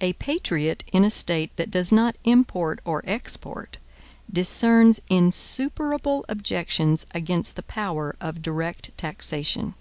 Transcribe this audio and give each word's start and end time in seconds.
A 0.00 0.14
patriot 0.14 0.84
in 0.90 1.04
a 1.04 1.10
State 1.10 1.54
that 1.56 1.70
does 1.70 1.92
not 1.92 2.16
import 2.24 2.80
or 2.86 3.02
export, 3.04 3.76
discerns 4.32 5.02
insuperable 5.10 6.24
objections 6.30 7.06
against 7.12 7.54
the 7.54 7.62
power 7.62 8.16
of 8.22 8.40
direct 8.40 8.96
taxation. 8.96 9.74